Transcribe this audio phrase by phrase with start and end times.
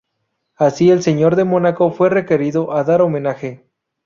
[0.55, 3.67] Así el Señor de Mónaco fue requerido a dar homenaje.